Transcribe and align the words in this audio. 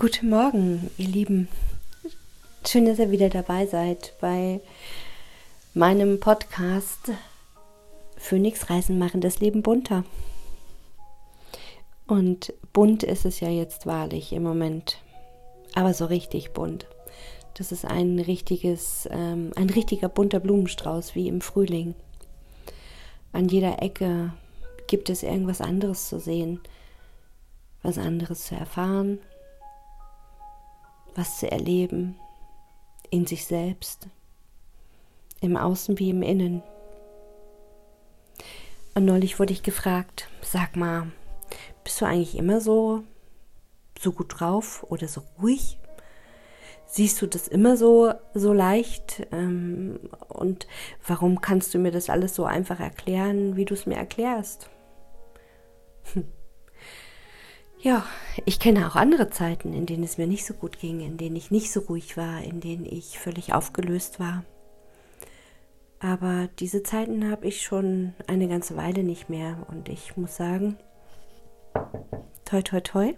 Guten 0.00 0.30
Morgen, 0.30 0.90
ihr 0.96 1.08
Lieben. 1.08 1.46
Schön, 2.66 2.86
dass 2.86 2.98
ihr 2.98 3.10
wieder 3.10 3.28
dabei 3.28 3.66
seid 3.66 4.14
bei 4.18 4.62
meinem 5.74 6.20
Podcast 6.20 7.12
Phoenix 8.16 8.70
Reisen 8.70 8.98
machen 8.98 9.20
das 9.20 9.40
Leben 9.40 9.60
bunter. 9.60 10.04
Und 12.06 12.54
bunt 12.72 13.02
ist 13.02 13.26
es 13.26 13.40
ja 13.40 13.50
jetzt 13.50 13.84
wahrlich 13.84 14.32
im 14.32 14.42
Moment. 14.42 15.02
Aber 15.74 15.92
so 15.92 16.06
richtig 16.06 16.54
bunt. 16.54 16.86
Das 17.52 17.70
ist 17.70 17.84
ein 17.84 18.18
richtiges, 18.20 19.06
ähm, 19.12 19.52
ein 19.54 19.68
richtiger 19.68 20.08
bunter 20.08 20.40
Blumenstrauß 20.40 21.14
wie 21.14 21.28
im 21.28 21.42
Frühling. 21.42 21.94
An 23.32 23.50
jeder 23.50 23.82
Ecke 23.82 24.32
gibt 24.86 25.10
es 25.10 25.22
irgendwas 25.22 25.60
anderes 25.60 26.08
zu 26.08 26.18
sehen, 26.18 26.58
was 27.82 27.98
anderes 27.98 28.46
zu 28.46 28.54
erfahren, 28.54 29.18
was 31.14 31.38
zu 31.38 31.50
erleben, 31.50 32.16
in 33.10 33.26
sich 33.26 33.44
selbst, 33.44 34.08
im 35.40 35.56
Außen 35.56 35.98
wie 35.98 36.10
im 36.10 36.22
Innen. 36.22 36.62
Und 38.94 39.04
neulich 39.04 39.38
wurde 39.38 39.52
ich 39.52 39.62
gefragt, 39.62 40.28
sag 40.42 40.76
mal, 40.76 41.10
bist 41.84 42.00
du 42.00 42.04
eigentlich 42.04 42.36
immer 42.36 42.60
so, 42.60 43.02
so 43.98 44.12
gut 44.12 44.40
drauf 44.40 44.84
oder 44.88 45.08
so 45.08 45.22
ruhig? 45.40 45.78
Siehst 46.86 47.22
du 47.22 47.26
das 47.26 47.46
immer 47.46 47.76
so, 47.76 48.12
so 48.34 48.52
leicht? 48.52 49.26
Ähm, 49.30 50.00
und 50.28 50.66
warum 51.06 51.40
kannst 51.40 51.72
du 51.72 51.78
mir 51.78 51.92
das 51.92 52.10
alles 52.10 52.34
so 52.34 52.44
einfach 52.44 52.80
erklären, 52.80 53.54
wie 53.56 53.64
du 53.64 53.74
es 53.74 53.86
mir 53.86 53.96
erklärst? 53.96 54.68
Hm. 56.14 56.24
Ja, 57.82 58.04
ich 58.44 58.60
kenne 58.60 58.86
auch 58.86 58.94
andere 58.94 59.30
Zeiten, 59.30 59.72
in 59.72 59.86
denen 59.86 60.04
es 60.04 60.18
mir 60.18 60.26
nicht 60.26 60.44
so 60.44 60.52
gut 60.52 60.78
ging, 60.78 61.00
in 61.00 61.16
denen 61.16 61.36
ich 61.36 61.50
nicht 61.50 61.72
so 61.72 61.80
ruhig 61.80 62.14
war, 62.18 62.42
in 62.42 62.60
denen 62.60 62.84
ich 62.84 63.18
völlig 63.18 63.54
aufgelöst 63.54 64.20
war. 64.20 64.44
Aber 65.98 66.50
diese 66.58 66.82
Zeiten 66.82 67.30
habe 67.30 67.46
ich 67.46 67.62
schon 67.62 68.12
eine 68.26 68.48
ganze 68.48 68.76
Weile 68.76 69.02
nicht 69.02 69.30
mehr 69.30 69.66
und 69.68 69.88
ich 69.88 70.14
muss 70.18 70.36
sagen, 70.36 70.76
toi 72.44 72.60
toi 72.60 72.80
toi, 72.80 73.14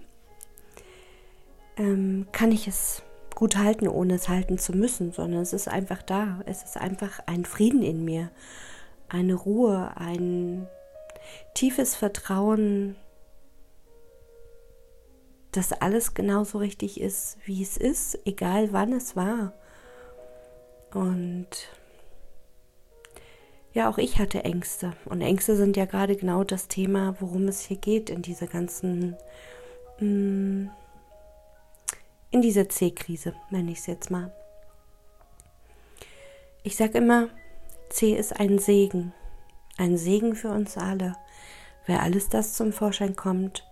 ähm, 1.76 2.28
kann 2.30 2.52
ich 2.52 2.68
es 2.68 3.02
gut 3.34 3.56
halten, 3.56 3.88
ohne 3.88 4.14
es 4.14 4.28
halten 4.28 4.58
zu 4.58 4.72
müssen, 4.74 5.10
sondern 5.10 5.42
es 5.42 5.52
ist 5.52 5.66
einfach 5.66 6.02
da. 6.02 6.40
Es 6.46 6.62
ist 6.62 6.76
einfach 6.76 7.18
ein 7.26 7.44
Frieden 7.44 7.82
in 7.82 8.04
mir, 8.04 8.30
eine 9.08 9.34
Ruhe, 9.34 9.90
ein 9.96 10.68
tiefes 11.54 11.96
Vertrauen 11.96 12.94
dass 15.52 15.72
alles 15.72 16.14
genauso 16.14 16.58
richtig 16.58 17.00
ist, 17.00 17.36
wie 17.44 17.62
es 17.62 17.76
ist, 17.76 18.18
egal 18.24 18.72
wann 18.72 18.92
es 18.92 19.14
war. 19.16 19.52
Und 20.92 21.48
ja, 23.74 23.88
auch 23.88 23.98
ich 23.98 24.18
hatte 24.18 24.44
Ängste. 24.44 24.94
Und 25.04 25.20
Ängste 25.20 25.56
sind 25.56 25.76
ja 25.76 25.84
gerade 25.84 26.16
genau 26.16 26.44
das 26.44 26.68
Thema, 26.68 27.16
worum 27.20 27.48
es 27.48 27.60
hier 27.60 27.76
geht 27.76 28.10
in 28.10 28.22
dieser 28.22 28.46
ganzen, 28.46 29.16
mm, 29.98 30.68
in 32.30 32.42
dieser 32.42 32.68
C-Krise, 32.68 33.34
nenne 33.50 33.72
ich 33.72 33.78
es 33.78 33.86
jetzt 33.86 34.10
mal. 34.10 34.32
Ich 36.62 36.76
sage 36.76 36.98
immer, 36.98 37.28
C 37.88 38.14
ist 38.14 38.38
ein 38.38 38.58
Segen. 38.58 39.12
Ein 39.76 39.96
Segen 39.98 40.34
für 40.34 40.50
uns 40.50 40.76
alle. 40.76 41.16
Weil 41.86 41.98
alles 41.98 42.28
das 42.28 42.54
zum 42.54 42.72
Vorschein 42.72 43.16
kommt, 43.16 43.64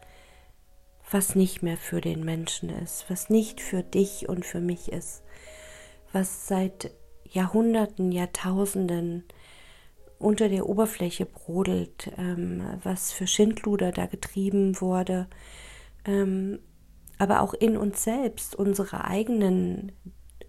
was 1.10 1.34
nicht 1.34 1.62
mehr 1.62 1.76
für 1.76 2.00
den 2.00 2.24
Menschen 2.24 2.70
ist, 2.70 3.06
was 3.08 3.30
nicht 3.30 3.60
für 3.60 3.82
dich 3.82 4.28
und 4.28 4.46
für 4.46 4.60
mich 4.60 4.92
ist, 4.92 5.22
was 6.12 6.46
seit 6.46 6.92
Jahrhunderten, 7.24 8.12
Jahrtausenden 8.12 9.24
unter 10.18 10.48
der 10.48 10.68
Oberfläche 10.68 11.26
brodelt, 11.26 12.12
ähm, 12.18 12.62
was 12.82 13.12
für 13.12 13.26
Schindluder 13.26 13.90
da 13.90 14.06
getrieben 14.06 14.80
wurde, 14.80 15.28
ähm, 16.04 16.60
aber 17.18 17.42
auch 17.42 17.54
in 17.54 17.76
uns 17.76 18.04
selbst, 18.04 18.54
unsere 18.54 19.04
eigenen 19.04 19.92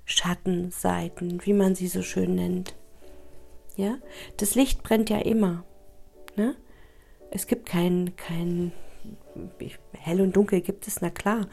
Schattenseiten, 0.05 1.45
wie 1.45 1.53
man 1.53 1.75
sie 1.75 1.88
so 1.88 2.01
schön 2.01 2.35
nennt. 2.35 2.75
Ja, 3.75 3.97
das 4.38 4.55
Licht 4.55 4.83
brennt 4.83 5.09
ja 5.09 5.19
immer. 5.19 5.63
Ne? 6.35 6.55
Es 7.29 7.47
gibt 7.47 7.66
kein, 7.66 8.16
kein 8.17 8.73
hell 9.94 10.22
und 10.22 10.35
dunkel 10.35 10.62
gibt 10.62 10.88
es, 10.88 11.01
na 11.01 11.09
klar, 11.09 11.47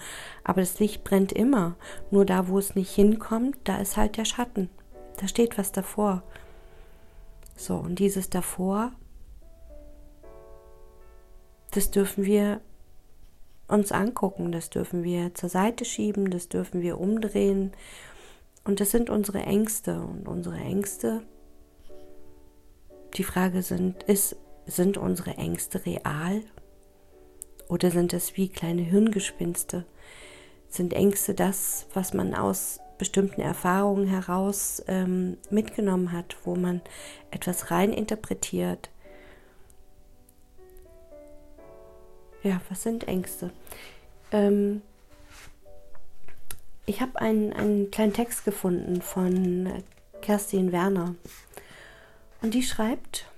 aber 0.45 0.61
das 0.61 0.79
Licht 0.81 1.05
brennt 1.05 1.33
immer. 1.33 1.77
Nur 2.11 2.25
da, 2.25 2.49
wo 2.49 2.59
es 2.59 2.75
nicht 2.75 2.95
hinkommt, 2.95 3.57
da 3.65 3.79
ist 3.79 3.97
halt 3.97 4.17
der 4.17 4.25
Schatten. 4.25 4.71
Da 5.19 5.29
steht 5.29 5.59
was 5.59 5.73
davor. 5.73 6.23
So, 7.57 7.77
und 7.77 7.99
dieses 7.99 8.31
davor, 8.31 8.93
das 11.73 11.91
dürfen 11.91 12.25
wir 12.25 12.61
uns 13.67 13.93
angucken, 13.93 14.53
das 14.53 14.71
dürfen 14.71 15.05
wir 15.05 15.35
zur 15.35 15.49
Seite 15.49 15.85
schieben, 15.85 16.31
das 16.31 16.49
dürfen 16.49 16.81
wir 16.81 16.99
umdrehen. 16.99 17.73
Und 18.65 18.81
das 18.81 18.91
sind 18.91 19.11
unsere 19.11 19.41
Ängste. 19.41 20.01
Und 20.01 20.29
unsere 20.29 20.57
Ängste, 20.57 21.23
die 23.15 23.25
Frage 23.25 23.63
sind, 23.63 24.03
ist, 24.05 24.37
sind 24.67 24.97
unsere 24.97 25.37
Ängste 25.37 25.85
real 25.85 26.43
oder 27.69 27.91
sind 27.91 28.13
es 28.13 28.37
wie 28.37 28.49
kleine 28.49 28.83
Hirngespinste? 28.83 29.85
Sind 30.69 30.93
Ängste 30.93 31.35
das, 31.35 31.87
was 31.95 32.13
man 32.15 32.35
aus 32.35 32.81
bestimmten 32.99 33.41
Erfahrungen 33.41 34.09
heraus 34.09 34.83
ähm, 34.89 35.39
mitgenommen 35.51 36.13
hat, 36.13 36.37
wo 36.45 36.57
man 36.57 36.81
etwas 37.31 37.71
rein 37.71 37.93
interpretiert? 37.93 38.91
Ja, 42.43 42.61
was 42.69 42.83
sind 42.83 43.07
Ängste? 43.09 43.51
Ähm, 44.33 44.83
ich 46.87 47.01
habe 47.01 47.21
einen, 47.21 47.53
einen 47.53 47.91
kleinen 47.91 48.13
Text 48.13 48.45
gefunden 48.45 49.03
von 49.03 49.83
Kerstin 50.23 50.73
Werner. 50.73 51.15
Und 52.41 52.55
die 52.55 52.63
schreibt 52.63 53.31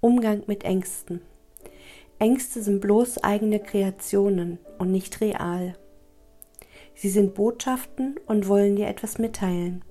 Umgang 0.00 0.42
mit 0.46 0.64
Ängsten. 0.64 1.20
Ängste 2.20 2.62
sind 2.62 2.80
bloß 2.80 3.24
eigene 3.24 3.60
Kreationen 3.60 4.58
und 4.78 4.92
nicht 4.92 5.22
real. 5.22 5.74
Sie 6.94 7.08
sind 7.08 7.34
Botschaften 7.34 8.20
und 8.26 8.46
wollen 8.46 8.76
dir 8.76 8.88
etwas 8.88 9.16
mitteilen. 9.16 9.82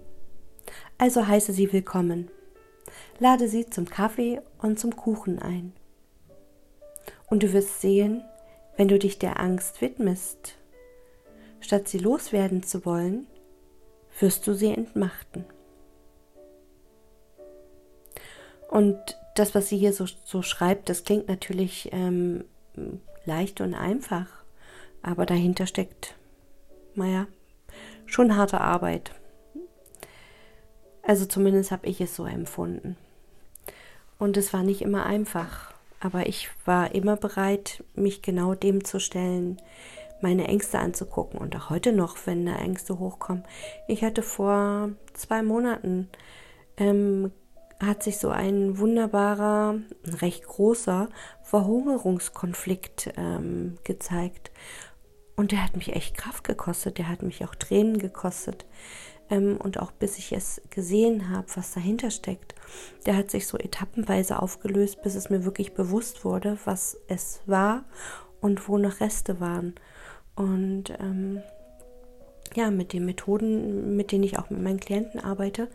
Also 0.99 1.25
heiße 1.25 1.53
sie 1.53 1.73
willkommen. 1.73 2.29
Lade 3.17 3.47
sie 3.47 3.67
zum 3.67 3.89
Kaffee 3.89 4.41
und 4.59 4.79
zum 4.79 4.95
Kuchen 4.95 5.39
ein. 5.39 5.73
Und 7.31 7.41
du 7.41 7.51
wirst 7.51 7.81
sehen, 7.81 8.23
wenn 8.77 8.87
du 8.87 8.99
dich 8.99 9.17
der 9.17 9.39
Angst 9.39 9.81
widmest, 9.81 10.55
statt 11.61 11.87
sie 11.87 11.97
loswerden 11.97 12.61
zu 12.61 12.85
wollen, 12.85 13.25
wirst 14.19 14.45
du 14.45 14.53
sie 14.53 14.71
entmachten. 14.71 15.45
Und 18.69 19.18
das, 19.39 19.55
was 19.55 19.69
sie 19.69 19.77
hier 19.77 19.93
so, 19.93 20.05
so 20.25 20.41
schreibt, 20.41 20.89
das 20.89 21.03
klingt 21.03 21.27
natürlich 21.27 21.89
ähm, 21.91 22.43
leicht 23.25 23.61
und 23.61 23.73
einfach, 23.73 24.27
aber 25.01 25.25
dahinter 25.25 25.65
steckt, 25.65 26.15
naja, 26.95 27.27
schon 28.05 28.35
harte 28.35 28.61
Arbeit. 28.61 29.11
Also 31.03 31.25
zumindest 31.25 31.71
habe 31.71 31.87
ich 31.87 32.01
es 32.01 32.15
so 32.15 32.25
empfunden. 32.25 32.97
Und 34.17 34.35
es 34.35 34.51
war 34.53 34.63
nicht 34.63 34.81
immer 34.81 35.05
einfach, 35.05 35.73
aber 35.99 36.27
ich 36.27 36.49
war 36.65 36.93
immer 36.93 37.15
bereit, 37.15 37.83
mich 37.95 38.21
genau 38.21 38.53
dem 38.53 38.83
zu 38.83 38.99
stellen, 38.99 39.61
meine 40.21 40.47
Ängste 40.47 40.79
anzugucken 40.79 41.39
und 41.39 41.55
auch 41.55 41.69
heute 41.69 41.93
noch, 41.93 42.17
wenn 42.25 42.45
da 42.45 42.55
Ängste 42.57 42.99
hochkommen. 42.99 43.45
Ich 43.87 44.03
hatte 44.03 44.21
vor 44.21 44.89
zwei 45.13 45.41
Monaten 45.43 46.09
ähm, 46.75 47.31
hat 47.81 48.03
sich 48.03 48.17
so 48.17 48.29
ein 48.29 48.77
wunderbarer, 48.77 49.79
recht 50.05 50.45
großer 50.45 51.09
Verhungerungskonflikt 51.43 53.13
ähm, 53.17 53.77
gezeigt. 53.83 54.51
Und 55.35 55.53
der 55.53 55.63
hat 55.63 55.77
mich 55.77 55.95
echt 55.95 56.17
Kraft 56.17 56.43
gekostet, 56.43 56.97
der 56.97 57.07
hat 57.07 57.23
mich 57.23 57.45
auch 57.45 57.55
Tränen 57.55 57.97
gekostet. 57.97 58.65
Ähm, 59.29 59.57
und 59.57 59.79
auch 59.79 59.91
bis 59.91 60.17
ich 60.17 60.33
es 60.33 60.61
gesehen 60.69 61.29
habe, 61.29 61.47
was 61.55 61.73
dahinter 61.73 62.11
steckt, 62.11 62.55
der 63.05 63.15
hat 63.15 63.31
sich 63.31 63.47
so 63.47 63.57
etappenweise 63.57 64.41
aufgelöst, 64.41 65.01
bis 65.01 65.15
es 65.15 65.29
mir 65.29 65.45
wirklich 65.45 65.73
bewusst 65.73 66.25
wurde, 66.25 66.57
was 66.65 66.97
es 67.07 67.39
war 67.45 67.85
und 68.41 68.67
wo 68.67 68.77
noch 68.77 68.99
Reste 68.99 69.39
waren. 69.39 69.75
Und 70.35 70.89
ähm, 70.99 71.41
ja, 72.55 72.71
mit 72.71 72.93
den 72.93 73.05
Methoden, 73.05 73.95
mit 73.95 74.11
denen 74.11 74.23
ich 74.23 74.37
auch 74.39 74.49
mit 74.49 74.61
meinen 74.61 74.79
Klienten 74.79 75.19
arbeite, 75.19 75.67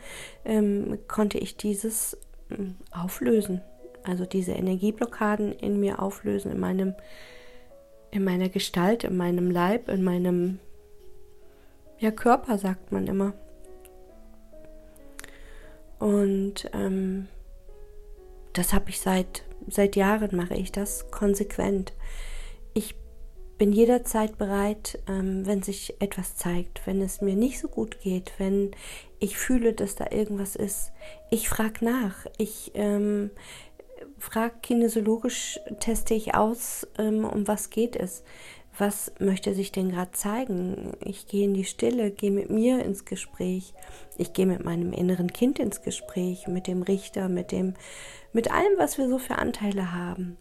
ähm, 0.45 0.99
konnte 1.09 1.39
ich 1.39 1.57
dieses 1.57 2.17
ähm, 2.51 2.77
auflösen. 2.91 3.61
Also 4.03 4.27
diese 4.27 4.53
Energieblockaden 4.53 5.53
in 5.53 5.81
mir 5.81 6.03
auflösen, 6.03 6.53
in 6.53 6.61
meinem, 6.61 6.95
in 8.11 8.23
meiner 8.25 8.49
Gestalt, 8.49 9.05
in 9.05 9.17
meinem 9.17 9.51
Leib, 9.51 9.89
in 9.89 10.05
meinem, 10.05 10.59
ja, 11.99 12.11
Körper, 12.11 12.59
sagt 12.59 12.93
man 12.93 13.07
immer. 13.07 13.33
Und 15.99 16.69
ähm, 16.75 17.29
das 18.53 18.75
habe 18.75 18.91
ich 18.91 19.01
seit, 19.01 19.45
seit 19.69 19.97
Jahren, 19.97 20.37
mache 20.37 20.55
ich 20.55 20.71
das 20.71 21.11
konsequent. 21.11 21.95
Ich 22.75 22.95
bin 23.59 23.73
jederzeit 23.73 24.37
bereit, 24.39 24.99
ähm, 25.09 25.47
wenn 25.47 25.63
sich 25.63 25.95
etwas 26.01 26.37
zeigt, 26.37 26.87
wenn 26.87 27.01
es 27.01 27.21
mir 27.21 27.37
nicht 27.37 27.59
so 27.59 27.69
gut 27.69 28.01
geht, 28.01 28.33
wenn 28.39 28.73
ich 29.19 29.37
fühle, 29.37 29.73
dass 29.73 29.95
da 29.95 30.11
irgendwas 30.11 30.57
ist. 30.57 30.93
Ich 31.31 31.49
frage 31.49 31.85
nach. 31.85 32.27
Ich 32.37 32.73
ähm, 32.75 33.31
frage 34.19 34.55
kinesiologisch, 34.63 35.61
teste 35.81 36.15
ich 36.15 36.35
aus, 36.35 36.87
ähm, 36.99 37.25
um 37.25 37.47
was 37.47 37.71
geht 37.71 37.97
es. 37.97 38.25
Was 38.77 39.13
möchte 39.21 39.55
sich 39.55 39.71
denn 39.71 39.93
gerade 39.93 40.11
zeigen? 40.11 40.95
Ich 41.05 41.29
gehe 41.29 41.45
in 41.45 41.55
die 41.55 41.65
Stille, 41.65 42.11
gehe 42.11 42.33
mit 42.33 42.51
mir 42.51 42.85
ins 42.85 43.05
Gespräch. 43.05 43.73
Ich 44.19 44.33
gehe 44.33 44.47
mit 44.47 44.65
meinem 44.65 44.93
inneren 44.93 45.33
Kind 45.33 45.61
ins 45.61 45.83
Gespräch, 45.83 46.49
mit 46.49 46.67
dem 46.67 46.83
Richter, 46.83 47.29
mit 47.29 47.53
dem, 47.53 47.75
mit 48.33 48.51
allem, 48.51 48.73
was 48.77 48.99
wir 48.99 49.09
so 49.09 49.19
für 49.19 49.39
Anteile 49.39 49.93
haben. 49.93 50.37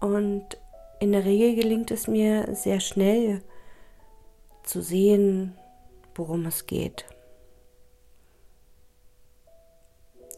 Und 0.00 0.58
in 1.00 1.12
der 1.12 1.24
Regel 1.24 1.56
gelingt 1.56 1.90
es 1.90 2.06
mir 2.06 2.54
sehr 2.54 2.78
schnell 2.78 3.42
zu 4.62 4.82
sehen, 4.82 5.56
worum 6.14 6.46
es 6.46 6.66
geht. 6.66 7.06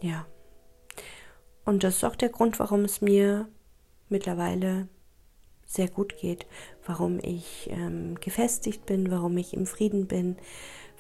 Ja. 0.01 0.27
Und 1.65 1.85
das 1.85 1.97
ist 1.97 2.05
auch 2.05 2.17
der 2.17 2.29
Grund, 2.29 2.59
warum 2.59 2.85
es 2.85 3.01
mir 3.01 3.49
mittlerweile 4.09 4.89
sehr 5.65 5.89
gut 5.89 6.17
geht, 6.19 6.47
warum 6.87 7.19
ich 7.21 7.69
ähm, 7.71 8.17
gefestigt 8.21 8.87
bin, 8.87 9.11
warum 9.11 9.37
ich 9.39 9.55
im 9.55 9.67
Frieden 9.67 10.07
bin, 10.07 10.37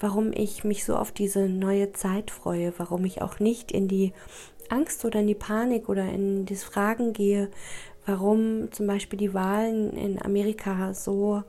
warum 0.01 0.33
ich 0.33 0.65
mich 0.65 0.85
so 0.85 0.97
auf 0.97 1.13
diese 1.13 1.49
neue 1.49 1.93
Zeit 1.93 2.31
freue, 2.31 2.73
warum 2.79 3.05
ich 3.05 3.23
auch 3.23 3.39
nicht 3.39 3.71
in 3.71 3.87
die 3.87 4.13
Angst 4.71 5.05
oder 5.05 5.21
in 5.21 5.27
die 5.27 5.35
Panik 5.35 5.89
oder 5.89 6.09
in 6.09 6.47
das 6.47 6.65
Fragen 6.65 7.13
gehe, 7.13 7.51
warum 8.07 8.73
zum 8.73 8.87
Beispiel 8.87 9.19
die 9.19 9.35
Wahlen 9.35 9.93
in 9.97 10.21
Amerika 10.21 10.93
so 10.95 11.43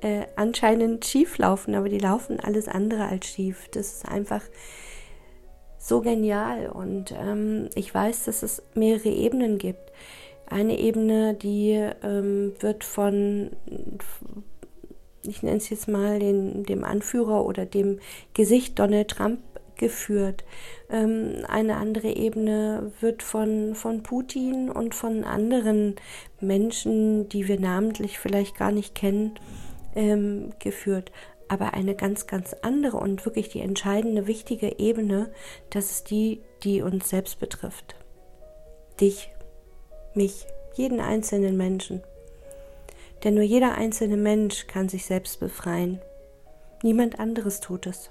äh, 0.00 0.26
anscheinend 0.36 1.04
schief 1.04 1.38
laufen, 1.38 1.74
aber 1.74 1.88
die 1.88 1.98
laufen 1.98 2.38
alles 2.40 2.68
andere 2.68 3.06
als 3.06 3.26
schief. 3.26 3.68
Das 3.72 3.94
ist 3.94 4.08
einfach 4.08 4.42
so 5.78 6.00
genial 6.00 6.68
und 6.68 7.12
ähm, 7.12 7.68
ich 7.74 7.94
weiß, 7.94 8.24
dass 8.24 8.42
es 8.42 8.62
mehrere 8.74 9.10
Ebenen 9.10 9.58
gibt. 9.58 9.92
Eine 10.46 10.78
Ebene, 10.78 11.34
die 11.34 11.72
ähm, 12.02 12.52
wird 12.60 12.84
von, 12.84 13.50
ich 15.22 15.42
nenne 15.42 15.56
es 15.56 15.70
jetzt 15.70 15.88
mal, 15.88 16.18
den, 16.18 16.64
dem 16.64 16.84
Anführer 16.84 17.44
oder 17.44 17.66
dem 17.66 17.98
Gesicht 18.34 18.78
Donald 18.78 19.08
Trump 19.08 19.40
geführt. 19.84 20.44
Ähm, 20.88 21.44
eine 21.46 21.76
andere 21.76 22.08
Ebene 22.08 22.90
wird 23.00 23.22
von, 23.22 23.74
von 23.74 24.02
Putin 24.02 24.70
und 24.70 24.94
von 24.94 25.24
anderen 25.24 25.96
Menschen, 26.40 27.28
die 27.28 27.48
wir 27.48 27.60
namentlich 27.60 28.18
vielleicht 28.18 28.56
gar 28.56 28.72
nicht 28.72 28.94
kennen, 28.94 29.34
ähm, 29.94 30.54
geführt. 30.58 31.12
Aber 31.48 31.74
eine 31.74 31.94
ganz, 31.94 32.26
ganz 32.26 32.54
andere 32.62 32.96
und 32.96 33.26
wirklich 33.26 33.50
die 33.50 33.60
entscheidende, 33.60 34.26
wichtige 34.26 34.78
Ebene, 34.78 35.30
das 35.68 35.90
ist 35.90 36.10
die, 36.10 36.40
die 36.62 36.80
uns 36.80 37.10
selbst 37.10 37.38
betrifft. 37.38 37.94
Dich, 39.02 39.28
mich, 40.14 40.46
jeden 40.76 41.00
einzelnen 41.00 41.58
Menschen. 41.58 42.02
Denn 43.22 43.34
nur 43.34 43.44
jeder 43.44 43.74
einzelne 43.74 44.16
Mensch 44.16 44.66
kann 44.66 44.88
sich 44.88 45.04
selbst 45.04 45.40
befreien. 45.40 46.00
Niemand 46.82 47.18
anderes 47.18 47.60
tut 47.60 47.86
es. 47.86 48.08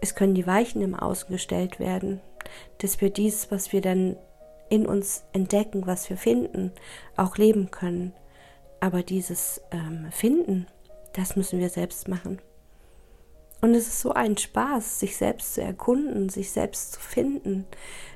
Es 0.00 0.14
können 0.14 0.34
die 0.34 0.46
Weichen 0.46 0.82
im 0.82 0.94
Außen 0.94 1.28
gestellt 1.30 1.78
werden, 1.78 2.20
dass 2.78 3.00
wir 3.00 3.10
dies, 3.10 3.50
was 3.50 3.72
wir 3.72 3.80
dann 3.80 4.16
in 4.68 4.86
uns 4.86 5.24
entdecken, 5.32 5.86
was 5.86 6.08
wir 6.08 6.16
finden, 6.16 6.72
auch 7.16 7.36
leben 7.36 7.70
können. 7.70 8.14
Aber 8.78 9.02
dieses 9.02 9.60
ähm, 9.72 10.06
Finden, 10.10 10.66
das 11.12 11.36
müssen 11.36 11.58
wir 11.58 11.68
selbst 11.68 12.08
machen. 12.08 12.40
Und 13.60 13.74
es 13.74 13.88
ist 13.88 14.00
so 14.00 14.12
ein 14.12 14.38
Spaß, 14.38 15.00
sich 15.00 15.16
selbst 15.16 15.54
zu 15.54 15.62
erkunden, 15.62 16.30
sich 16.30 16.50
selbst 16.50 16.94
zu 16.94 17.00
finden, 17.00 17.66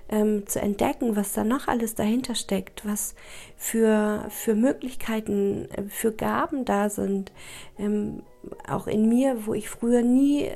ähm, 0.08 0.46
zu 0.46 0.58
entdecken, 0.60 1.16
was 1.16 1.34
da 1.34 1.44
noch 1.44 1.68
alles 1.68 1.94
dahinter 1.94 2.34
steckt, 2.34 2.86
was 2.86 3.14
für, 3.56 4.24
für 4.30 4.54
Möglichkeiten, 4.54 5.68
äh, 5.70 5.82
für 5.88 6.12
Gaben 6.12 6.64
da 6.64 6.88
sind. 6.88 7.30
Ähm, 7.78 8.22
auch 8.66 8.86
in 8.86 9.08
mir, 9.08 9.46
wo 9.46 9.52
ich 9.52 9.68
früher 9.68 10.02
nie 10.02 10.50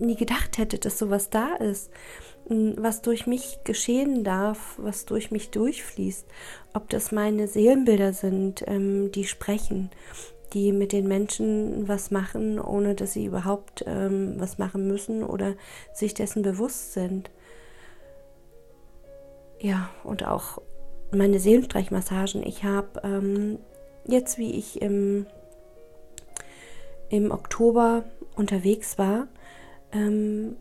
nie 0.00 0.16
gedacht 0.16 0.58
hätte, 0.58 0.78
dass 0.78 0.98
sowas 0.98 1.30
da 1.30 1.54
ist, 1.54 1.90
was 2.48 3.02
durch 3.02 3.26
mich 3.26 3.58
geschehen 3.64 4.24
darf, 4.24 4.74
was 4.78 5.04
durch 5.04 5.30
mich 5.30 5.50
durchfließt, 5.50 6.26
ob 6.74 6.88
das 6.88 7.12
meine 7.12 7.46
Seelenbilder 7.46 8.12
sind, 8.12 8.64
ähm, 8.66 9.12
die 9.12 9.24
sprechen, 9.24 9.90
die 10.54 10.72
mit 10.72 10.92
den 10.92 11.06
Menschen 11.06 11.88
was 11.88 12.10
machen, 12.10 12.58
ohne 12.58 12.94
dass 12.94 13.12
sie 13.12 13.26
überhaupt 13.26 13.84
ähm, 13.86 14.36
was 14.38 14.58
machen 14.58 14.88
müssen 14.88 15.22
oder 15.22 15.54
sich 15.92 16.14
dessen 16.14 16.42
bewusst 16.42 16.94
sind. 16.94 17.30
Ja, 19.60 19.90
und 20.04 20.24
auch 20.26 20.62
meine 21.12 21.38
Seelenstreichmassagen. 21.38 22.42
Ich 22.44 22.64
habe 22.64 23.00
ähm, 23.02 23.58
jetzt, 24.06 24.38
wie 24.38 24.52
ich 24.52 24.80
im, 24.80 25.26
im 27.10 27.30
Oktober 27.30 28.04
unterwegs 28.36 28.98
war, 28.98 29.28
ähm, 29.92 30.56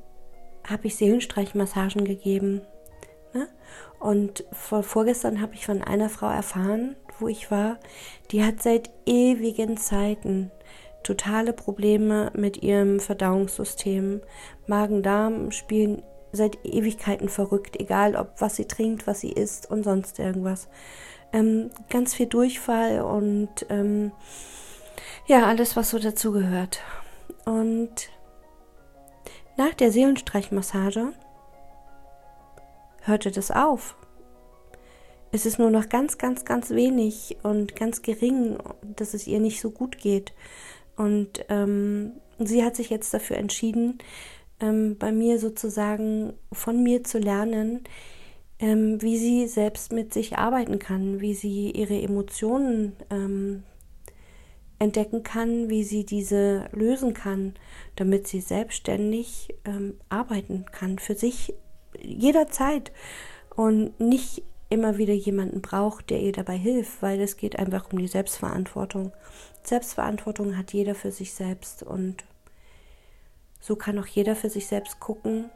habe 0.68 0.88
ich 0.88 0.96
Seelenstreichmassagen 0.96 2.06
gegeben. 2.06 2.62
Ne? 3.34 3.48
Und 4.00 4.46
vor, 4.52 4.84
vorgestern 4.84 5.42
habe 5.42 5.56
ich 5.56 5.66
von 5.66 5.82
einer 5.82 6.10
Frau 6.10 6.30
erfahren, 6.30 6.96
wo 7.20 7.28
ich 7.28 7.50
war, 7.50 7.80
die 8.32 8.44
hat 8.44 8.62
seit 8.62 8.90
ewigen 9.06 9.78
Zeiten 9.78 10.52
totale 11.04 11.54
Probleme 11.54 12.32
mit 12.36 12.62
ihrem 12.64 13.00
Verdauungssystem. 13.00 14.22
Magen-Darm 14.68 15.52
spielen 15.52 16.04
seit 16.34 16.66
Ewigkeiten 16.66 17.30
verrückt, 17.30 17.80
egal 17.80 18.16
ob 18.16 18.34
was 18.40 18.58
sie 18.58 18.66
trinkt, 18.66 19.08
was 19.08 19.22
sie 19.22 19.32
isst 19.32 19.70
und 19.70 19.84
sonst 19.84 20.20
irgendwas. 20.20 20.68
Ähm, 21.34 21.72
ganz 21.90 22.14
viel 22.14 22.28
Durchfall 22.28 23.02
und 23.02 23.50
ähm, 23.70 24.12
ja, 25.26 25.46
alles, 25.46 25.76
was 25.76 25.90
so 25.90 26.00
dazugehört. 26.00 26.82
Und 27.46 28.10
nach 29.58 29.74
der 29.74 29.92
Seelenstreichmassage 29.92 31.14
hörte 33.02 33.32
das 33.32 33.52
auf. 33.52 33.96
Es 35.32 35.46
ist 35.46 35.60
nur 35.60 35.70
noch 35.70 35.90
ganz, 35.90 36.18
ganz, 36.18 36.46
ganz 36.46 36.70
wenig 36.70 37.38
und 37.44 37.76
ganz 37.76 38.02
gering, 38.02 38.58
dass 38.96 39.14
es 39.14 39.28
ihr 39.28 39.40
nicht 39.40 39.60
so 39.60 39.72
gut 39.72 39.98
geht. 39.98 40.34
Und 40.96 41.46
ähm, 41.50 42.14
sie 42.40 42.64
hat 42.64 42.76
sich 42.76 42.90
jetzt 42.90 43.14
dafür 43.14 43.38
entschieden, 43.38 43.98
ähm, 44.60 44.98
bei 44.98 45.12
mir 45.12 45.40
sozusagen 45.40 46.34
von 46.52 46.82
mir 46.82 47.04
zu 47.04 47.20
lernen, 47.20 47.84
ähm, 48.60 49.02
wie 49.02 49.18
sie 49.18 49.48
selbst 49.48 49.92
mit 49.92 50.14
sich 50.14 50.38
arbeiten 50.38 50.80
kann, 50.80 51.20
wie 51.20 51.34
sie 51.34 51.72
ihre 51.72 52.02
Emotionen 52.02 52.94
ähm, 53.10 53.64
entdecken 54.80 55.24
kann, 55.24 55.70
wie 55.70 55.84
sie 55.84 56.06
diese 56.06 56.70
lösen 56.72 57.14
kann, 57.14 57.56
damit 57.96 58.28
sie 58.28 58.42
selbstständig 58.42 59.56
ähm, 59.66 59.96
arbeiten 60.10 60.66
kann 60.72 61.00
für 61.00 61.16
sich 61.16 61.54
jederzeit 62.00 62.92
und 63.56 64.00
nicht 64.00 64.44
immer 64.70 64.98
wieder 64.98 65.14
jemanden 65.14 65.62
braucht, 65.62 66.10
der 66.10 66.20
ihr 66.22 66.34
dabei 66.34 66.58
hilft, 66.58 67.02
weil 67.02 67.20
es 67.22 67.38
geht 67.38 67.58
einfach 67.58 67.92
um 67.92 68.00
die 68.00 68.08
Selbstverantwortung. 68.08 69.14
Selbstverantwortung 69.64 70.58
hat 70.58 70.74
jeder 70.74 70.94
für 70.94 71.12
sich 71.12 71.34
selbst 71.34 71.84
und 71.84 72.26
so 73.60 73.76
kann 73.76 73.98
auch 73.98 74.08
jeder 74.08 74.36
für 74.36 74.50
sich 74.50 74.68
selbst 74.68 75.00
gucken, 75.00 75.50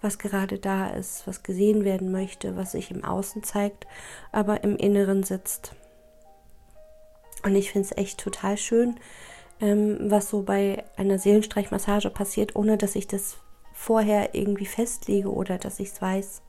was 0.00 0.18
gerade 0.18 0.58
da 0.58 0.88
ist, 0.88 1.26
was 1.26 1.42
gesehen 1.42 1.84
werden 1.84 2.12
möchte, 2.12 2.56
was 2.56 2.72
sich 2.72 2.90
im 2.90 3.04
Außen 3.04 3.42
zeigt, 3.42 3.86
aber 4.32 4.62
im 4.64 4.76
Inneren 4.76 5.24
sitzt. 5.24 5.74
Und 7.42 7.54
ich 7.54 7.72
finde 7.72 7.86
es 7.86 7.96
echt 7.96 8.20
total 8.20 8.56
schön, 8.56 8.98
ähm, 9.60 10.10
was 10.10 10.30
so 10.30 10.42
bei 10.42 10.84
einer 10.96 11.18
Seelenstreichmassage 11.18 12.10
passiert, 12.10 12.56
ohne 12.56 12.78
dass 12.78 12.94
ich 12.94 13.06
das 13.06 13.38
vorher 13.72 14.34
irgendwie 14.34 14.66
festlege 14.66 15.32
oder 15.32 15.58
dass 15.58 15.80
ich 15.80 15.88
es 15.88 16.02
weiß. 16.02 16.42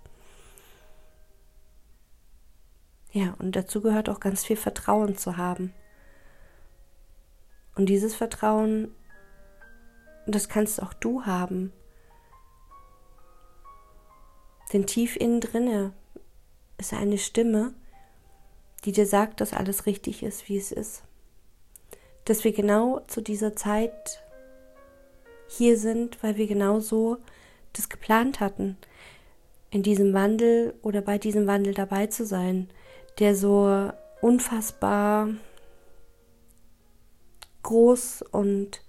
Ja, 3.12 3.36
und 3.40 3.56
dazu 3.56 3.82
gehört 3.82 4.10
auch 4.10 4.20
ganz 4.20 4.46
viel 4.46 4.56
Vertrauen 4.56 5.18
zu 5.18 5.38
haben. 5.38 5.74
Und 7.76 7.88
dieses 7.88 8.16
Vertrauen, 8.16 8.94
das 10.28 10.50
kannst 10.50 10.82
auch 10.82 10.94
du 10.94 11.26
haben. 11.26 11.72
Denn 14.72 14.86
tief 14.86 15.16
innen 15.16 15.42
drinne 15.42 15.94
ist 16.78 16.94
eine 16.94 17.18
Stimme, 17.18 17.74
die 18.82 18.92
dir 18.92 19.06
sagt, 19.06 19.42
dass 19.42 19.54
alles 19.54 19.86
richtig 19.86 20.24
ist, 20.24 20.50
wie 20.50 20.58
es 20.58 20.72
ist. 20.72 21.04
dass 22.26 22.44
wir 22.44 22.52
genau 22.54 23.00
zu 23.08 23.22
dieser 23.22 23.56
Zeit 23.56 24.22
hier 25.48 25.78
sind, 25.80 26.22
weil 26.22 26.38
wir 26.38 26.46
genau 26.46 26.80
so 26.80 27.18
das 27.74 27.90
geplant 27.90 28.40
hatten, 28.40 28.78
in 29.72 29.82
diesem 29.82 30.14
Wandel 30.14 30.76
oder 30.84 31.02
bei 31.02 31.18
diesem 31.18 31.48
Wandel 31.48 31.74
dabei 31.74 32.06
zu 32.08 32.26
sein, 32.26 32.70
der 33.18 33.36
so 33.36 33.92
unfassbar 34.22 35.30
groß 37.64 38.24
und 38.32 38.82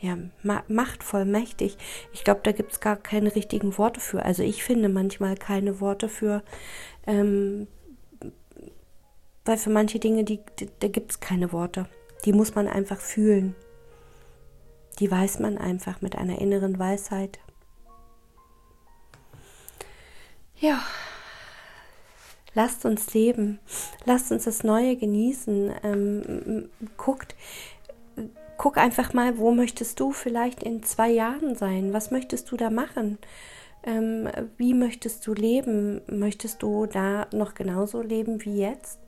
ja, 0.00 0.16
ma 0.42 0.64
machtvoll, 0.68 1.24
mächtig. 1.24 1.76
Ich 2.12 2.24
glaube, 2.24 2.40
da 2.42 2.52
gibt 2.52 2.72
es 2.72 2.80
gar 2.80 2.96
keine 2.96 3.34
richtigen 3.34 3.76
Worte 3.76 4.00
für. 4.00 4.24
Also 4.24 4.42
ich 4.42 4.64
finde 4.64 4.88
manchmal 4.88 5.36
keine 5.36 5.80
Worte 5.80 6.08
für, 6.08 6.42
ähm, 7.06 7.66
weil 9.44 9.58
für 9.58 9.70
manche 9.70 9.98
Dinge, 9.98 10.24
die, 10.24 10.40
die 10.58 10.68
da 10.80 10.88
gibt 10.88 11.12
es 11.12 11.20
keine 11.20 11.52
Worte. 11.52 11.86
Die 12.24 12.32
muss 12.32 12.54
man 12.54 12.66
einfach 12.66 13.00
fühlen. 13.00 13.54
Die 14.98 15.10
weiß 15.10 15.38
man 15.38 15.58
einfach 15.58 16.00
mit 16.00 16.16
einer 16.16 16.40
inneren 16.40 16.78
Weisheit. 16.78 17.38
Ja, 20.56 20.82
lasst 22.54 22.84
uns 22.84 23.14
leben, 23.14 23.60
lasst 24.04 24.30
uns 24.30 24.44
das 24.44 24.62
Neue 24.62 24.96
genießen. 24.96 25.72
Ähm, 25.82 26.70
guckt, 26.98 27.34
guck 28.60 28.76
einfach 28.76 29.14
mal, 29.14 29.38
wo 29.38 29.52
möchtest 29.52 29.98
du 30.00 30.12
vielleicht 30.12 30.62
in 30.62 30.82
zwei 30.82 31.08
Jahren 31.08 31.54
sein? 31.56 31.94
Was 31.94 32.10
möchtest 32.10 32.52
du 32.52 32.58
da 32.58 32.68
machen? 32.68 33.16
Ähm, 33.84 34.28
wie 34.58 34.74
möchtest 34.74 35.26
du 35.26 35.32
leben? 35.32 36.02
Möchtest 36.08 36.62
du 36.62 36.84
da 36.84 37.26
noch 37.32 37.54
genauso 37.54 38.02
leben 38.02 38.44
wie 38.44 38.58
jetzt? 38.58 38.98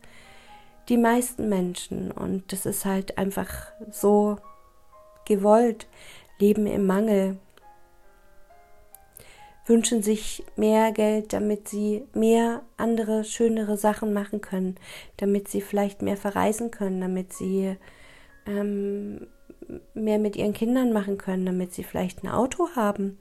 Die 0.89 0.97
meisten 0.97 1.51
Menschen, 1.51 2.11
und 2.13 2.51
das 2.51 2.65
ist 2.65 2.87
halt 2.87 3.19
einfach 3.19 3.73
so 3.91 4.39
gewollt, 5.27 5.87
leben 6.39 6.67
im 6.67 6.87
Mangel, 6.87 7.37
wünschen 9.67 10.03
sich 10.03 10.47
mehr 10.57 10.93
Geld, 10.93 11.35
damit 11.35 11.69
sie 11.69 12.07
mehr 12.15 12.63
andere, 12.79 13.23
schönere 13.23 13.77
Sachen 13.77 14.15
machen 14.15 14.41
können, 14.41 14.77
damit 15.19 15.49
sie 15.49 15.61
vielleicht 15.61 16.01
mehr 16.01 16.17
verreisen 16.17 16.71
können, 16.71 17.03
damit 17.03 17.35
sie 17.35 17.77
ähm, 18.47 19.27
mehr 19.95 20.19
mit 20.19 20.37
ihren 20.37 20.53
Kindern 20.53 20.93
machen 20.93 21.19
können, 21.19 21.47
damit 21.47 21.73
sie 21.73 21.85
vielleicht 21.85 22.23
ein 22.23 22.29
Auto 22.29 22.69
haben, 22.77 23.19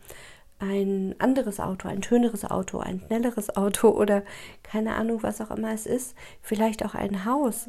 ein 0.59 1.15
anderes 1.19 1.59
Auto, 1.59 1.87
ein 1.87 2.03
schöneres 2.03 2.45
Auto, 2.45 2.79
ein 2.79 3.01
schnelleres 3.05 3.55
Auto 3.55 3.89
oder 3.97 4.23
keine 4.63 4.95
Ahnung, 4.95 5.23
was 5.23 5.41
auch 5.41 5.51
immer 5.51 5.73
es 5.73 5.85
ist, 5.85 6.15
vielleicht 6.41 6.85
auch 6.85 6.95
ein 6.95 7.25
Haus. 7.25 7.67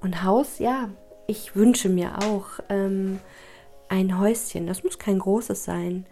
Und 0.00 0.22
Haus, 0.22 0.60
ja, 0.60 0.90
ich 1.26 1.56
wünsche 1.56 1.88
mir 1.88 2.18
auch 2.18 2.60
ähm, 2.68 3.18
ein 3.88 4.18
Häuschen. 4.18 4.66
Das 4.66 4.84
muss 4.84 4.98
kein 4.98 5.18
großes 5.18 5.64
sein. 5.64 6.06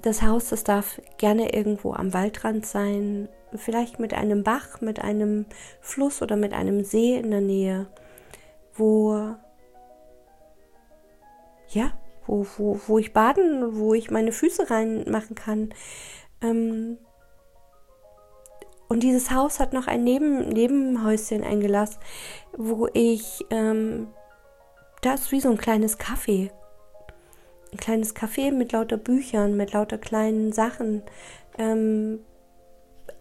Das 0.00 0.22
Haus, 0.22 0.48
das 0.48 0.64
darf 0.64 1.00
gerne 1.18 1.54
irgendwo 1.54 1.92
am 1.92 2.12
Waldrand 2.12 2.66
sein, 2.66 3.28
vielleicht 3.54 4.00
mit 4.00 4.14
einem 4.14 4.42
Bach, 4.42 4.80
mit 4.80 5.00
einem 5.00 5.46
Fluss 5.80 6.22
oder 6.22 6.36
mit 6.36 6.52
einem 6.52 6.82
See 6.82 7.16
in 7.16 7.30
der 7.30 7.40
Nähe 7.40 7.86
wo 8.74 9.36
ja, 11.74 11.92
wo, 12.26 12.46
wo, 12.56 12.80
wo 12.86 12.98
ich 12.98 13.12
baden, 13.12 13.78
wo 13.78 13.94
ich 13.94 14.10
meine 14.10 14.32
Füße 14.32 14.70
reinmachen 14.70 15.34
kann. 15.34 15.74
Ähm, 16.40 16.98
und 18.88 19.02
dieses 19.02 19.30
Haus 19.30 19.58
hat 19.58 19.72
noch 19.72 19.86
ein 19.86 20.04
Neben 20.04 20.48
Nebenhäuschen 20.50 21.42
eingelassen, 21.42 21.98
wo 22.56 22.88
ich, 22.92 23.44
ähm, 23.50 24.08
da 25.00 25.14
wie 25.30 25.40
so 25.40 25.50
ein 25.50 25.56
kleines 25.56 25.98
Café. 25.98 26.50
Ein 27.72 27.78
kleines 27.78 28.14
Café 28.14 28.52
mit 28.52 28.72
lauter 28.72 28.98
Büchern, 28.98 29.56
mit 29.56 29.72
lauter 29.72 29.96
kleinen 29.96 30.52
Sachen, 30.52 31.02
ähm, 31.56 32.20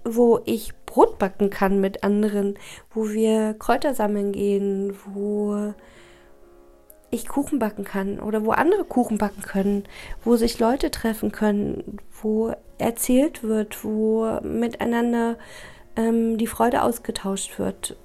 wo 0.03 0.41
ich 0.45 0.73
Brot 0.85 1.19
backen 1.19 1.49
kann 1.49 1.79
mit 1.79 2.03
anderen, 2.03 2.57
wo 2.93 3.09
wir 3.09 3.53
Kräuter 3.53 3.93
sammeln 3.93 4.31
gehen, 4.31 4.95
wo 5.05 5.73
ich 7.11 7.27
Kuchen 7.27 7.59
backen 7.59 7.83
kann 7.83 8.19
oder 8.19 8.45
wo 8.45 8.51
andere 8.51 8.85
Kuchen 8.85 9.17
backen 9.17 9.41
können, 9.41 9.83
wo 10.23 10.35
sich 10.37 10.59
Leute 10.59 10.91
treffen 10.91 11.31
können, 11.31 11.99
wo 12.21 12.53
erzählt 12.77 13.43
wird, 13.43 13.83
wo 13.83 14.39
miteinander 14.41 15.37
ähm, 15.95 16.37
die 16.37 16.47
Freude 16.47 16.83
ausgetauscht 16.83 17.59
wird 17.59 17.97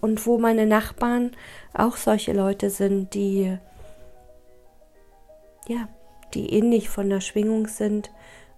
und 0.00 0.26
wo 0.26 0.38
meine 0.38 0.66
Nachbarn 0.66 1.32
auch 1.74 1.96
solche 1.96 2.32
Leute 2.32 2.70
sind, 2.70 3.14
die 3.14 3.58
ja, 5.66 5.88
die 6.34 6.52
ähnlich 6.52 6.88
von 6.88 7.08
der 7.08 7.20
Schwingung 7.20 7.68
sind, 7.68 8.10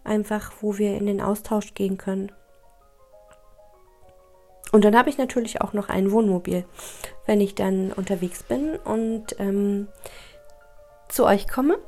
einfach 0.05 0.53
wo 0.61 0.79
wir 0.79 0.97
in 0.97 1.07
den 1.07 1.21
Austausch 1.21 1.75
gehen 1.75 1.99
können. 1.99 2.33
Und 4.77 4.85
dann 4.85 4.95
habe 4.95 5.09
ich 5.09 5.17
natürlich 5.17 5.63
auch 5.63 5.73
noch 5.73 5.89
ein 5.89 6.13
Wohnmobil, 6.13 6.67
wenn 7.25 7.41
ich 7.41 7.55
dann 7.55 7.93
unterwegs 7.93 8.43
bin 8.43 8.77
und 8.77 9.35
ähm, 9.39 9.89
zu 11.09 11.25
euch 11.25 11.49
komme, 11.49 11.79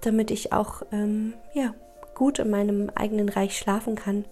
damit 0.00 0.32
ich 0.32 0.52
auch 0.52 0.82
ähm, 0.90 1.34
ja, 1.54 1.72
gut 2.16 2.40
in 2.40 2.50
meinem 2.50 2.90
eigenen 2.96 3.28
Reich 3.28 3.56
schlafen 3.56 3.94
kann 3.94 4.24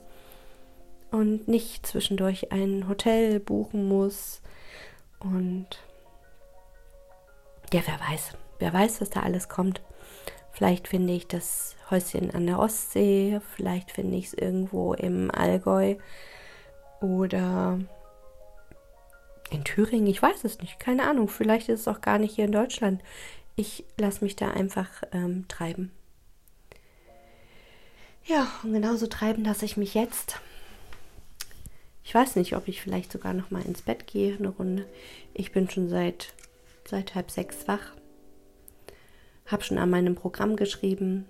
und 1.13 1.47
nicht 1.47 1.87
zwischendurch 1.87 2.51
ein 2.51 2.89
Hotel 2.89 3.39
buchen 3.39 3.87
muss. 3.87 4.43
Und 5.21 5.69
ja, 7.73 7.81
wer 7.87 8.01
weiß, 8.11 8.33
wer 8.59 8.73
weiß, 8.73 9.03
was 9.03 9.11
da 9.11 9.21
alles 9.21 9.49
kommt. 9.49 9.83
Vielleicht 10.51 10.89
finde 10.89 11.13
ich 11.13 11.29
das 11.29 11.77
Häuschen 11.93 12.33
an 12.33 12.49
der 12.49 12.59
Ostsee, 12.59 13.41
vielleicht 13.55 13.93
finde 13.93 14.17
ich 14.17 14.27
es 14.27 14.35
irgendwo 14.35 14.95
im 14.95 15.31
Allgäu 15.31 15.95
oder 17.05 17.79
in 19.51 19.65
Thüringen, 19.65 20.07
ich 20.07 20.21
weiß 20.21 20.45
es 20.45 20.59
nicht, 20.61 20.81
keine 20.81 21.05
Ahnung, 21.05 21.29
vielleicht 21.29 21.69
ist 21.69 21.81
es 21.81 21.89
auch 21.89 22.01
gar 22.01 22.19
nicht 22.19 22.35
hier 22.35 22.47
in 22.47 22.53
Deutschland. 22.53 23.03
Ich 23.57 23.85
lasse 23.99 24.25
mich 24.25 24.37
da 24.37 24.51
einfach 24.51 24.89
ähm, 25.13 25.47
treiben. 25.47 25.93
Ja, 28.25 28.49
und 28.63 28.73
genauso 28.73 29.07
treiben 29.07 29.45
lasse 29.45 29.67
ich 29.67 29.77
mich 29.77 29.95
jetzt. 29.95 30.41
Ich 32.03 32.15
weiß 32.15 32.37
nicht, 32.37 32.57
ob 32.57 32.69
ich 32.69 32.81
vielleicht 32.81 33.13
sogar 33.13 33.35
noch 33.35 33.51
mal 33.51 33.63
ins 33.63 33.83
Bett 33.83 34.07
gehe, 34.07 34.37
eine 34.37 34.49
Runde. 34.49 34.87
Ich 35.35 35.53
bin 35.53 35.69
schon 35.71 35.89
seit, 35.89 36.33
seit 36.89 37.15
halb 37.15 37.31
sechs 37.31 37.69
wach. 37.69 37.93
Habe 39.47 39.63
schon 39.63 39.79
an 39.79 39.91
meinem 39.91 40.15
Programm 40.15 40.57
geschrieben, 40.57 41.27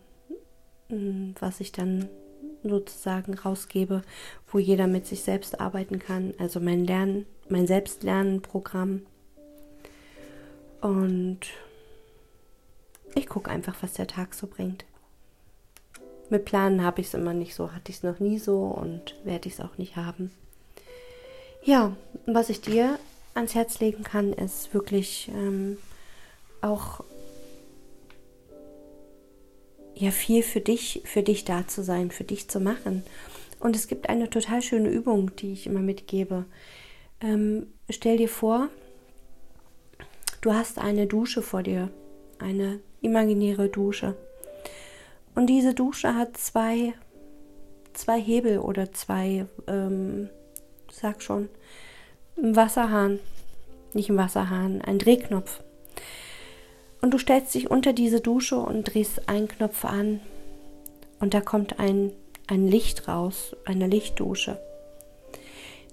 hm, 0.89 1.35
was 1.41 1.61
ich 1.61 1.73
dann 1.73 2.09
sozusagen 2.71 3.35
rausgebe, 3.35 4.03
wo 4.51 4.59
jeder 4.59 4.87
mit 4.87 5.07
sich 5.07 5.23
selbst 5.23 5.61
arbeiten 5.61 5.99
kann. 5.99 6.35
Also 6.39 6.61
mein 6.61 6.85
Lernen, 6.85 7.27
mein 7.49 7.67
Selbstlernenprogramm. 7.67 9.03
Und 10.81 11.41
ich 13.15 13.27
gucke 13.27 13.51
einfach, 13.51 13.77
was 13.81 13.95
der 13.95 14.07
Tag 14.07 14.35
so 14.35 14.47
bringt. 14.47 14.85
Mit 16.31 16.45
Planen 16.45 16.83
habe 16.83 17.01
ich 17.01 17.09
es 17.09 17.15
immer 17.15 17.35
nicht 17.35 17.55
so, 17.55 17.73
hatte 17.73 17.91
ich 17.91 17.99
es 17.99 18.03
noch 18.03 18.19
nie 18.19 18.39
so 18.39 18.63
und 18.63 19.15
werde 19.25 19.49
ich 19.49 19.55
es 19.55 19.61
auch 19.61 19.79
nicht 19.79 19.97
haben. 19.97 20.31
Ja, 21.63 21.97
was 22.27 22.51
ich 22.51 22.61
dir 22.61 22.99
ans 23.35 23.55
Herz 23.55 23.81
legen 23.81 24.05
kann, 24.05 24.33
ist 24.33 24.75
wirklich 24.75 25.31
ähm, 25.35 25.79
auch 26.61 27.05
ja 29.95 30.11
viel 30.11 30.43
für 30.43 30.61
dich, 30.61 31.03
für 31.05 31.23
dich 31.23 31.45
da 31.45 31.67
zu 31.67 31.83
sein, 31.83 32.11
für 32.11 32.25
dich 32.25 32.49
zu 32.49 32.61
machen. 32.61 33.05
Und 33.61 33.77
es 33.77 33.89
gibt 33.89 34.09
eine 34.09 34.29
total 34.29 34.61
schöne 34.63 34.91
Übung, 34.91 35.35
die 35.37 35.53
ich 35.53 35.67
immer 35.67 35.81
mitgebe. 35.81 36.45
Ähm, 37.21 37.69
stell 37.89 38.19
dir 38.19 38.29
vor, 38.29 38.69
du 40.43 40.53
hast 40.53 40.79
eine 40.79 41.07
Dusche 41.07 41.41
vor 41.41 41.63
dir, 41.63 41.91
eine 42.39 42.81
imaginäre 43.01 43.69
Dusche. 43.69 44.17
Und 45.35 45.47
diese 45.47 45.75
Dusche 45.75 46.15
hat 46.15 46.37
zwei, 46.37 46.93
zwei 47.93 48.21
Hebel 48.21 48.59
oder 48.59 48.93
zwei, 48.93 49.47
ähm, 49.67 50.29
sag 50.93 51.23
schon, 51.23 51.49
ein 52.37 52.57
Wasserhahn, 52.57 53.19
nicht 53.95 54.11
ein 54.11 54.17
Wasserhahn, 54.17 54.83
ein 54.83 54.99
Drehknopf. 54.99 55.64
Und 57.05 57.11
du 57.11 57.19
stellst 57.19 57.55
dich 57.55 57.71
unter 57.71 57.93
diese 57.93 58.23
Dusche 58.23 58.57
und 58.57 58.85
drehst 58.85 59.29
einen 59.29 59.47
Knopf 59.47 59.85
an. 59.85 60.21
Und 61.21 61.35
da 61.35 61.43
kommt 61.43 61.79
ein, 61.79 62.13
ein 62.47 62.67
Licht 62.67 63.09
raus, 63.09 63.55
eine 63.67 63.89
Lichtdusche. 63.89 64.59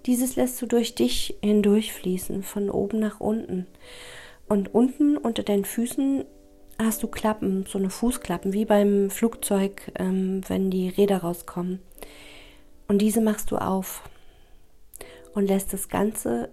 Dieses 0.05 0.37
lässt 0.37 0.61
du 0.61 0.67
durch 0.67 0.95
dich 0.95 1.35
hindurchfließen, 1.41 2.43
von 2.43 2.69
oben 2.69 2.99
nach 2.99 3.19
unten. 3.19 3.67
Und 4.47 4.73
unten 4.73 5.17
unter 5.17 5.43
deinen 5.43 5.65
Füßen 5.65 6.23
hast 6.79 7.03
du 7.03 7.09
Klappen, 7.09 7.65
so 7.67 7.77
eine 7.77 7.89
Fußklappen, 7.89 8.53
wie 8.53 8.63
beim 8.63 9.09
Flugzeug, 9.09 9.91
ähm, 9.99 10.43
wenn 10.47 10.71
die 10.71 10.87
Räder 10.87 11.17
rauskommen. 11.17 11.79
Und 12.87 12.99
diese 12.99 13.19
machst 13.19 13.51
du 13.51 13.57
auf 13.57 14.01
und 15.33 15.45
lässt 15.45 15.73
das 15.73 15.89
Ganze 15.89 16.47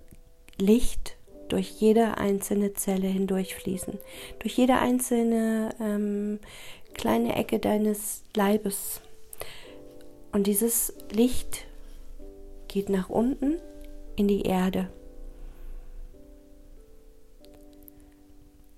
Licht 0.59 1.18
durch 1.49 1.71
jede 1.81 2.19
einzelne 2.19 2.75
Zelle 2.75 3.07
hindurchfließen, 3.07 3.99
durch 4.38 4.57
jede 4.57 4.78
einzelne 4.78 5.71
ähm, 5.81 6.38
kleine 6.95 7.37
Ecke 7.37 7.59
deines 7.59 8.23
Leibes. 8.35 9.00
Und 10.33 10.47
dieses 10.47 10.93
Licht 11.11 11.64
geht 12.69 12.88
nach 12.88 13.09
unten 13.09 13.59
in 14.17 14.28
die 14.28 14.43
Erde. 14.43 14.90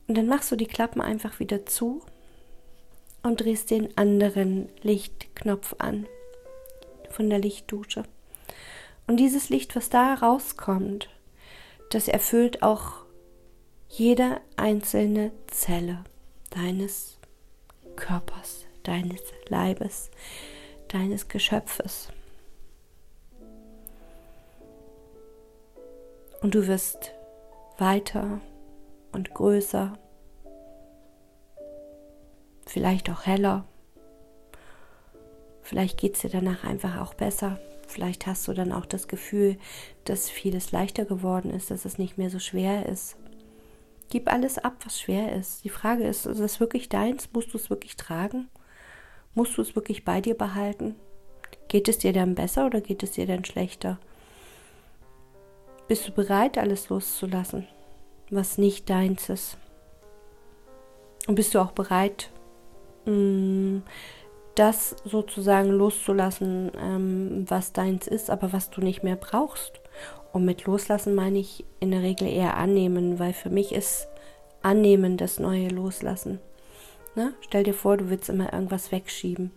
Und 0.06 0.16
dann 0.16 0.26
machst 0.26 0.50
du 0.50 0.56
die 0.56 0.66
Klappen 0.66 1.00
einfach 1.00 1.38
wieder 1.38 1.66
zu 1.66 2.02
und 3.22 3.40
drehst 3.40 3.70
den 3.70 3.96
anderen 3.96 4.68
Lichtknopf 4.82 5.74
an 5.78 6.06
von 7.10 7.30
der 7.30 7.38
Lichtdusche. 7.38 8.04
Und 9.06 9.18
dieses 9.18 9.50
Licht, 9.50 9.76
was 9.76 9.90
da 9.90 10.14
rauskommt, 10.14 11.08
das 11.90 12.08
erfüllt 12.08 12.62
auch 12.62 13.04
jede 13.88 14.40
einzelne 14.56 15.32
Zelle 15.48 16.04
deines 16.50 17.18
Körpers, 17.96 18.64
deines 18.84 19.20
Leibes, 19.48 20.10
deines 20.88 21.28
Geschöpfes. 21.28 22.08
Und 26.40 26.54
du 26.54 26.66
wirst 26.66 27.12
weiter 27.76 28.40
und 29.12 29.34
größer, 29.34 29.98
vielleicht 32.66 33.10
auch 33.10 33.26
heller. 33.26 33.64
Vielleicht 35.62 35.98
geht 35.98 36.14
es 36.14 36.22
dir 36.22 36.30
danach 36.30 36.64
einfach 36.64 37.00
auch 37.00 37.14
besser. 37.14 37.58
Vielleicht 37.90 38.26
hast 38.26 38.46
du 38.46 38.52
dann 38.52 38.72
auch 38.72 38.86
das 38.86 39.08
Gefühl, 39.08 39.58
dass 40.04 40.30
vieles 40.30 40.70
leichter 40.70 41.04
geworden 41.04 41.50
ist, 41.50 41.72
dass 41.72 41.84
es 41.84 41.98
nicht 41.98 42.18
mehr 42.18 42.30
so 42.30 42.38
schwer 42.38 42.86
ist. 42.86 43.16
Gib 44.10 44.32
alles 44.32 44.58
ab, 44.58 44.74
was 44.84 45.00
schwer 45.00 45.32
ist. 45.32 45.64
Die 45.64 45.70
Frage 45.70 46.04
ist, 46.04 46.24
ist 46.24 46.38
es 46.38 46.60
wirklich 46.60 46.88
deins? 46.88 47.28
Musst 47.32 47.52
du 47.52 47.58
es 47.58 47.68
wirklich 47.68 47.96
tragen? 47.96 48.48
Musst 49.34 49.58
du 49.58 49.62
es 49.62 49.74
wirklich 49.74 50.04
bei 50.04 50.20
dir 50.20 50.34
behalten? 50.34 50.94
Geht 51.66 51.88
es 51.88 51.98
dir 51.98 52.12
dann 52.12 52.36
besser 52.36 52.66
oder 52.66 52.80
geht 52.80 53.02
es 53.02 53.12
dir 53.12 53.26
dann 53.26 53.44
schlechter? 53.44 53.98
Bist 55.88 56.06
du 56.06 56.12
bereit, 56.12 56.58
alles 56.58 56.88
loszulassen, 56.88 57.66
was 58.30 58.56
nicht 58.56 58.88
deins 58.88 59.28
ist? 59.28 59.58
Und 61.26 61.34
bist 61.34 61.54
du 61.54 61.58
auch 61.58 61.72
bereit, 61.72 62.30
mm, 63.04 63.78
das 64.60 64.96
sozusagen 65.04 65.70
loszulassen, 65.70 66.70
ähm, 66.80 67.44
was 67.48 67.72
deins 67.72 68.06
ist, 68.06 68.30
aber 68.30 68.52
was 68.52 68.70
du 68.70 68.80
nicht 68.80 69.02
mehr 69.02 69.16
brauchst? 69.16 69.80
Und 70.32 70.44
mit 70.44 70.64
loslassen 70.64 71.14
meine 71.14 71.38
ich 71.38 71.64
in 71.80 71.90
der 71.90 72.02
Regel 72.02 72.28
eher 72.28 72.56
annehmen, 72.56 73.18
weil 73.18 73.32
für 73.32 73.50
mich 73.50 73.72
ist 73.72 74.08
annehmen 74.62 75.16
das 75.16 75.38
neue 75.38 75.68
Loslassen. 75.68 76.38
Ne? 77.16 77.34
Stell 77.40 77.64
dir 77.64 77.74
vor, 77.74 77.96
du 77.96 78.10
willst 78.10 78.28
immer 78.28 78.52
irgendwas 78.52 78.92
wegschieben 78.92 79.50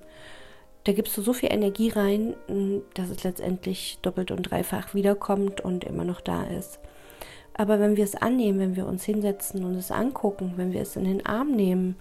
da 0.83 0.91
gibst 0.91 1.17
du 1.17 1.21
so 1.21 1.33
viel 1.33 1.51
Energie 1.51 1.89
rein, 1.89 2.35
dass 2.93 3.09
es 3.09 3.23
letztendlich 3.23 3.99
doppelt 4.01 4.31
und 4.31 4.43
dreifach 4.43 4.93
wiederkommt 4.93 5.61
und 5.61 5.83
immer 5.83 6.03
noch 6.03 6.21
da 6.21 6.43
ist. 6.43 6.79
Aber 7.53 7.79
wenn 7.79 7.95
wir 7.95 8.03
es 8.03 8.15
annehmen, 8.15 8.59
wenn 8.59 8.75
wir 8.75 8.87
uns 8.87 9.05
hinsetzen 9.05 9.63
und 9.63 9.75
es 9.75 9.91
angucken, 9.91 10.53
wenn 10.57 10.73
wir 10.73 10.81
es 10.81 10.95
in 10.95 11.05
den 11.05 11.25
Arm 11.25 11.51
nehmen, 11.51 11.95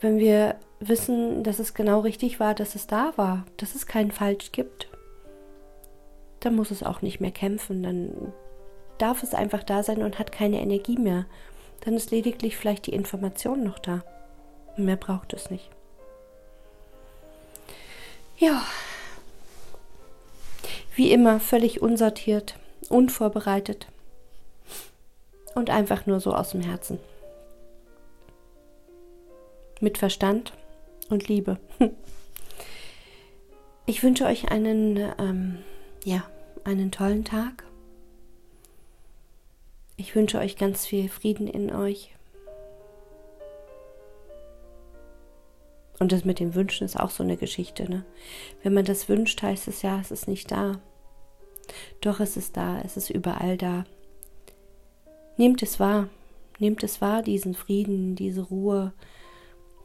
wenn 0.00 0.18
wir 0.18 0.56
wissen, 0.80 1.42
dass 1.42 1.58
es 1.58 1.74
genau 1.74 2.00
richtig 2.00 2.40
war, 2.40 2.54
dass 2.54 2.74
es 2.74 2.86
da 2.86 3.12
war, 3.16 3.44
dass 3.56 3.74
es 3.74 3.86
keinen 3.86 4.12
Falsch 4.12 4.52
gibt, 4.52 4.88
dann 6.40 6.54
muss 6.54 6.70
es 6.70 6.82
auch 6.82 7.02
nicht 7.02 7.20
mehr 7.20 7.32
kämpfen, 7.32 7.82
dann 7.82 8.32
darf 8.98 9.22
es 9.22 9.34
einfach 9.34 9.62
da 9.62 9.82
sein 9.82 10.02
und 10.02 10.18
hat 10.18 10.32
keine 10.32 10.60
Energie 10.60 10.98
mehr. 10.98 11.26
Dann 11.80 11.94
ist 11.94 12.10
lediglich 12.10 12.56
vielleicht 12.56 12.86
die 12.86 12.92
Information 12.92 13.64
noch 13.64 13.78
da. 13.78 14.02
mehr 14.76 14.96
braucht 14.96 15.32
es 15.32 15.50
nicht. 15.50 15.70
Ja. 18.36 18.62
Wie 20.94 21.12
immer 21.12 21.38
völlig 21.40 21.80
unsortiert, 21.80 22.56
unvorbereitet 22.88 23.86
und 25.54 25.70
einfach 25.70 26.06
nur 26.06 26.20
so 26.20 26.34
aus 26.34 26.50
dem 26.50 26.60
Herzen. 26.60 26.98
Mit 29.80 29.98
Verstand 29.98 30.52
und 31.08 31.28
Liebe. 31.28 31.58
Ich 33.88 34.02
wünsche 34.02 34.26
euch 34.26 34.50
einen, 34.50 34.98
ähm, 35.18 35.60
ja, 36.04 36.22
einen 36.62 36.90
tollen 36.90 37.24
Tag. 37.24 37.64
Ich 39.96 40.14
wünsche 40.14 40.38
euch 40.38 40.58
ganz 40.58 40.84
viel 40.84 41.08
Frieden 41.08 41.48
in 41.48 41.74
euch. 41.74 42.14
Und 45.98 46.12
das 46.12 46.26
mit 46.26 46.38
den 46.38 46.54
Wünschen 46.54 46.84
ist 46.84 47.00
auch 47.00 47.08
so 47.08 47.22
eine 47.22 47.38
Geschichte. 47.38 47.90
Ne? 47.90 48.04
Wenn 48.62 48.74
man 48.74 48.84
das 48.84 49.08
wünscht, 49.08 49.40
heißt 49.40 49.68
es 49.68 49.80
ja, 49.80 49.98
es 49.98 50.10
ist 50.10 50.28
nicht 50.28 50.50
da. 50.50 50.82
Doch 52.02 52.20
es 52.20 52.36
ist 52.36 52.58
da, 52.58 52.82
es 52.82 52.98
ist 52.98 53.08
überall 53.08 53.56
da. 53.56 53.84
Nehmt 55.38 55.62
es 55.62 55.80
wahr, 55.80 56.10
nehmt 56.58 56.82
es 56.82 57.00
wahr, 57.00 57.22
diesen 57.22 57.54
Frieden, 57.54 58.16
diese 58.16 58.42
Ruhe, 58.42 58.92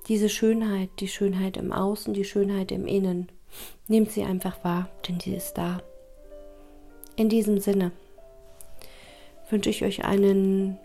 diese 0.08 0.30
Schönheit, 0.30 0.90
die 1.00 1.08
Schönheit 1.08 1.58
im 1.58 1.72
Außen, 1.72 2.14
die 2.14 2.26
Schönheit 2.26 2.72
im 2.72 2.86
Innen. 2.86 3.32
Nehmt 3.88 4.12
sie 4.12 4.24
einfach 4.24 4.64
wahr, 4.64 4.90
denn 5.08 5.20
sie 5.20 5.36
ist 5.36 5.54
da. 5.54 5.82
In 7.16 7.30
diesem 7.30 7.60
Sinne 7.60 7.92
wünsche 9.50 9.70
ich 9.70 9.84
euch 9.84 10.04
einen 10.04 10.80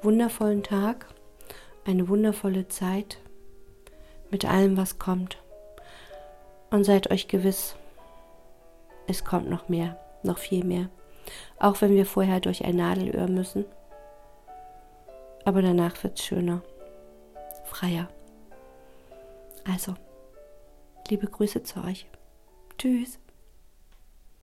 wundervollen 0.00 0.62
Tag, 0.62 1.06
eine 1.84 2.08
wundervolle 2.08 2.68
Zeit 2.68 3.18
mit 4.30 4.44
allem, 4.44 4.76
was 4.76 4.98
kommt. 4.98 5.38
Und 6.70 6.84
seid 6.84 7.10
euch 7.10 7.28
gewiss, 7.28 7.76
es 9.06 9.24
kommt 9.24 9.50
noch 9.50 9.68
mehr, 9.68 9.98
noch 10.22 10.38
viel 10.38 10.64
mehr. 10.64 10.88
Auch 11.58 11.80
wenn 11.80 11.94
wir 11.94 12.06
vorher 12.06 12.40
durch 12.40 12.64
ein 12.64 12.76
Nadelöhr 12.76 13.28
müssen. 13.28 13.64
Aber 15.44 15.60
danach 15.60 16.02
wird 16.02 16.18
es 16.18 16.24
schöner, 16.24 16.62
freier. 17.64 18.08
Also, 19.64 19.94
liebe 21.08 21.26
Grüße 21.26 21.62
zu 21.62 21.82
euch. 21.84 22.06
Tschüss. 22.78 23.18